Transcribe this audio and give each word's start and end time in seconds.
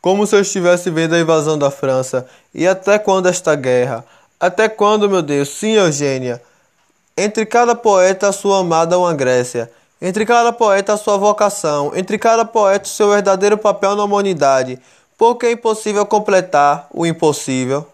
como 0.00 0.26
se 0.26 0.34
eu 0.34 0.40
estivesse 0.40 0.90
vendo 0.90 1.14
a 1.14 1.20
invasão 1.20 1.58
da 1.58 1.70
França. 1.70 2.26
E 2.54 2.66
até 2.66 2.98
quando 2.98 3.28
esta 3.28 3.54
guerra? 3.54 4.04
Até 4.38 4.68
quando, 4.68 5.08
meu 5.08 5.22
Deus? 5.22 5.50
Sim, 5.50 5.72
Eugênia. 5.72 6.40
Entre 7.16 7.44
cada 7.44 7.74
poeta 7.74 8.28
a 8.28 8.32
sua 8.32 8.60
amada 8.60 8.98
uma 8.98 9.12
Grécia. 9.12 9.70
Entre 10.00 10.24
cada 10.24 10.52
poeta 10.52 10.94
a 10.94 10.96
sua 10.96 11.18
vocação. 11.18 11.92
Entre 11.94 12.18
cada 12.18 12.44
poeta 12.44 12.86
o 12.86 12.88
seu 12.88 13.10
verdadeiro 13.10 13.58
papel 13.58 13.94
na 13.94 14.04
humanidade. 14.04 14.78
Porque 15.18 15.46
é 15.46 15.52
impossível 15.52 16.06
completar 16.06 16.86
o 16.90 17.04
impossível. 17.04 17.86